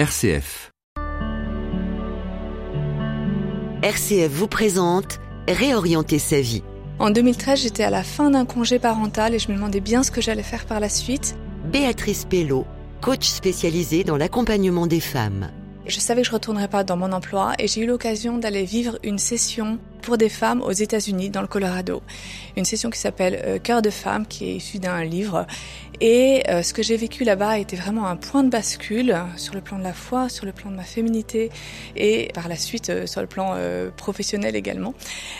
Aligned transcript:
RCF. 0.00 0.70
RCF 3.82 4.30
vous 4.30 4.48
présente 4.48 5.18
Réorienter 5.46 6.18
sa 6.18 6.40
vie. 6.40 6.62
En 6.98 7.10
2013, 7.10 7.60
j'étais 7.60 7.82
à 7.82 7.90
la 7.90 8.02
fin 8.02 8.30
d'un 8.30 8.46
congé 8.46 8.78
parental 8.78 9.34
et 9.34 9.38
je 9.38 9.50
me 9.50 9.56
demandais 9.56 9.80
bien 9.80 10.02
ce 10.02 10.10
que 10.10 10.22
j'allais 10.22 10.42
faire 10.42 10.64
par 10.64 10.80
la 10.80 10.88
suite. 10.88 11.36
Béatrice 11.70 12.24
Pello, 12.24 12.64
coach 13.02 13.26
spécialisée 13.26 14.02
dans 14.02 14.16
l'accompagnement 14.16 14.86
des 14.86 15.00
femmes. 15.00 15.50
Je 15.84 16.00
savais 16.00 16.22
que 16.22 16.28
je 16.28 16.32
retournerais 16.32 16.68
pas 16.68 16.82
dans 16.82 16.96
mon 16.96 17.12
emploi 17.12 17.52
et 17.58 17.68
j'ai 17.68 17.82
eu 17.82 17.86
l'occasion 17.86 18.38
d'aller 18.38 18.64
vivre 18.64 18.98
une 19.04 19.18
session 19.18 19.78
pour 20.00 20.18
des 20.18 20.28
femmes 20.28 20.62
aux 20.62 20.72
États-Unis, 20.72 21.30
dans 21.30 21.42
le 21.42 21.46
Colorado. 21.46 22.02
Une 22.56 22.64
session 22.64 22.90
qui 22.90 22.98
s'appelle 22.98 23.40
euh, 23.44 23.58
Cœur 23.58 23.82
de 23.82 23.90
femme, 23.90 24.26
qui 24.26 24.50
est 24.50 24.56
issue 24.56 24.78
d'un 24.78 25.04
livre. 25.04 25.46
Et 26.00 26.42
euh, 26.48 26.62
ce 26.62 26.72
que 26.72 26.82
j'ai 26.82 26.96
vécu 26.96 27.24
là-bas 27.24 27.58
était 27.58 27.76
vraiment 27.76 28.06
un 28.06 28.16
point 28.16 28.42
de 28.42 28.48
bascule 28.48 29.16
sur 29.36 29.54
le 29.54 29.60
plan 29.60 29.78
de 29.78 29.84
la 29.84 29.92
foi, 29.92 30.28
sur 30.28 30.46
le 30.46 30.52
plan 30.52 30.70
de 30.70 30.76
ma 30.76 30.82
féminité 30.82 31.50
et 31.94 32.30
par 32.32 32.48
la 32.48 32.56
suite 32.56 32.88
euh, 32.90 33.06
sur 33.06 33.20
le 33.20 33.26
plan 33.26 33.56
professionnel 33.96 34.56
également. 34.56 34.94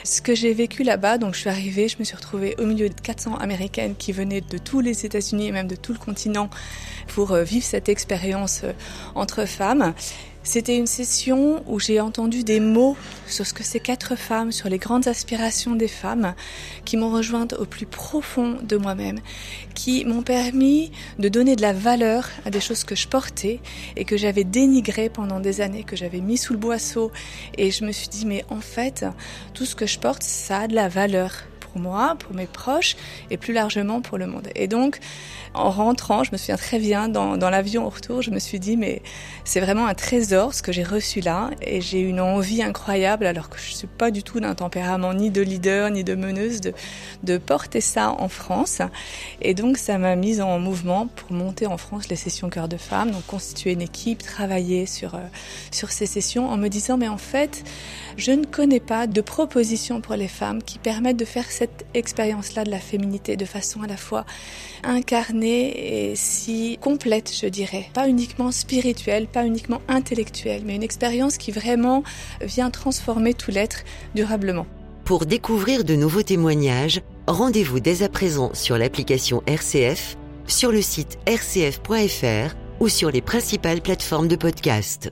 Ce 0.04 0.20
que 0.20 0.34
j'ai 0.34 0.52
vécu 0.52 0.82
là-bas, 0.82 1.18
donc 1.18 1.34
je 1.34 1.40
suis 1.40 1.48
arrivée, 1.48 1.88
je 1.88 1.96
me 1.98 2.04
suis 2.04 2.16
retrouvée 2.16 2.54
au 2.58 2.66
milieu 2.66 2.88
de 2.88 3.00
400 3.00 3.36
américaines 3.36 3.94
qui 3.96 4.12
venaient 4.12 4.40
de 4.40 4.58
tous 4.58 4.80
les 4.80 5.06
États-Unis 5.06 5.48
et 5.48 5.52
même 5.52 5.68
de 5.68 5.76
tout 5.76 5.92
le 5.92 5.98
continent 5.98 6.50
pour 7.08 7.34
vivre 7.36 7.64
cette 7.64 7.88
expérience 7.88 8.62
entre 9.14 9.46
femmes. 9.46 9.94
C'était 10.42 10.78
une 10.78 10.86
session 10.86 11.62
où 11.66 11.78
j'ai 11.78 12.00
entendu 12.00 12.44
des 12.44 12.60
mots 12.60 12.96
sur 13.26 13.46
ce 13.46 13.52
que 13.52 13.62
c'est 13.62 13.78
qu'être 13.78 14.16
femme, 14.16 14.52
sur 14.52 14.70
les 14.70 14.78
grandes 14.78 15.06
aspirations 15.06 15.74
des 15.74 15.86
femmes, 15.86 16.34
qui 16.86 16.96
m'ont 16.96 17.12
rejointe 17.12 17.52
au 17.52 17.66
plus 17.66 17.84
profond 17.84 18.56
de 18.62 18.76
moi-même, 18.78 19.18
qui 19.74 20.04
m'ont 20.06 20.22
permis 20.22 20.92
de 21.18 21.28
donner 21.28 21.56
de 21.56 21.62
la 21.62 21.74
valeur 21.74 22.30
à 22.46 22.50
des 22.50 22.60
choses 22.60 22.84
que 22.84 22.96
je 22.96 23.06
portais 23.06 23.60
et 23.96 24.06
que 24.06 24.16
j'avais 24.16 24.44
dénigrées 24.44 25.10
pendant 25.10 25.40
des 25.40 25.60
années, 25.60 25.84
que 25.84 25.94
j'avais 25.94 26.20
mis 26.20 26.38
sous 26.38 26.54
le 26.54 26.58
boisseau. 26.58 27.12
Et 27.58 27.70
je 27.70 27.84
me 27.84 27.92
suis 27.92 28.08
dit, 28.08 28.24
mais 28.24 28.44
en 28.48 28.62
fait, 28.62 29.04
tout 29.52 29.66
ce 29.66 29.74
que 29.74 29.86
je 29.86 29.98
porte, 29.98 30.22
ça 30.22 30.60
a 30.60 30.68
de 30.68 30.74
la 30.74 30.88
valeur 30.88 31.34
pour 31.70 31.80
moi, 31.80 32.16
pour 32.18 32.34
mes 32.34 32.46
proches 32.46 32.96
et 33.30 33.36
plus 33.36 33.52
largement 33.52 34.00
pour 34.00 34.18
le 34.18 34.26
monde. 34.26 34.48
Et 34.54 34.68
donc, 34.68 34.98
en 35.54 35.70
rentrant, 35.70 36.24
je 36.24 36.30
me 36.32 36.36
souviens 36.36 36.56
très 36.56 36.78
bien, 36.78 37.08
dans, 37.08 37.36
l'avion 37.50 37.86
au 37.86 37.88
retour, 37.88 38.22
je 38.22 38.30
me 38.30 38.38
suis 38.38 38.60
dit, 38.60 38.76
mais 38.76 39.02
c'est 39.44 39.60
vraiment 39.60 39.86
un 39.86 39.94
trésor 39.94 40.54
ce 40.54 40.62
que 40.62 40.72
j'ai 40.72 40.84
reçu 40.84 41.20
là. 41.20 41.50
Et 41.62 41.80
j'ai 41.80 42.00
une 42.00 42.20
envie 42.20 42.62
incroyable, 42.62 43.26
alors 43.26 43.48
que 43.48 43.58
je 43.58 43.74
suis 43.74 43.86
pas 43.86 44.10
du 44.10 44.22
tout 44.22 44.40
d'un 44.40 44.54
tempérament 44.54 45.12
ni 45.14 45.30
de 45.30 45.42
leader, 45.42 45.90
ni 45.90 46.04
de 46.04 46.14
meneuse, 46.14 46.60
de, 46.60 46.72
de 47.24 47.38
porter 47.38 47.80
ça 47.80 48.14
en 48.18 48.28
France. 48.28 48.80
Et 49.40 49.54
donc, 49.54 49.76
ça 49.76 49.98
m'a 49.98 50.14
mise 50.16 50.40
en 50.40 50.58
mouvement 50.58 51.08
pour 51.08 51.32
monter 51.32 51.66
en 51.66 51.78
France 51.78 52.08
les 52.08 52.16
sessions 52.16 52.50
cœur 52.50 52.68
de 52.68 52.76
femme, 52.76 53.10
donc 53.10 53.24
constituer 53.26 53.72
une 53.72 53.82
équipe, 53.82 54.22
travailler 54.22 54.86
sur, 54.86 55.14
euh, 55.14 55.26
sur 55.70 55.90
ces 55.90 56.06
sessions 56.06 56.48
en 56.48 56.56
me 56.56 56.68
disant, 56.68 56.96
mais 56.96 57.08
en 57.08 57.18
fait, 57.18 57.64
je 58.16 58.32
ne 58.32 58.44
connais 58.44 58.80
pas 58.80 59.06
de 59.06 59.20
propositions 59.20 60.00
pour 60.00 60.14
les 60.14 60.28
femmes 60.28 60.62
qui 60.62 60.78
permettent 60.78 61.16
de 61.16 61.24
faire 61.24 61.50
cette 61.60 61.84
expérience-là 61.92 62.64
de 62.64 62.70
la 62.70 62.78
féminité 62.78 63.36
de 63.36 63.44
façon 63.44 63.82
à 63.82 63.86
la 63.86 63.98
fois 63.98 64.24
incarnée 64.82 66.10
et 66.10 66.16
si 66.16 66.78
complète, 66.80 67.30
je 67.38 67.46
dirais. 67.46 67.90
Pas 67.92 68.08
uniquement 68.08 68.50
spirituelle, 68.50 69.26
pas 69.26 69.44
uniquement 69.44 69.82
intellectuelle, 69.86 70.62
mais 70.64 70.74
une 70.74 70.82
expérience 70.82 71.36
qui 71.36 71.50
vraiment 71.52 72.02
vient 72.40 72.70
transformer 72.70 73.34
tout 73.34 73.50
l'être 73.50 73.84
durablement. 74.14 74.66
Pour 75.04 75.26
découvrir 75.26 75.84
de 75.84 75.96
nouveaux 75.96 76.22
témoignages, 76.22 77.02
rendez-vous 77.26 77.80
dès 77.80 78.02
à 78.02 78.08
présent 78.08 78.52
sur 78.54 78.78
l'application 78.78 79.42
RCF, 79.46 80.16
sur 80.46 80.72
le 80.72 80.80
site 80.80 81.18
rcf.fr 81.28 82.56
ou 82.80 82.88
sur 82.88 83.10
les 83.10 83.20
principales 83.20 83.82
plateformes 83.82 84.28
de 84.28 84.36
podcast. 84.36 85.10